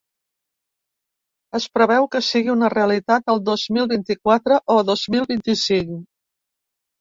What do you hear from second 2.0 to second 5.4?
que sigui una realitat el dos mil vint-i-quatre o dos mil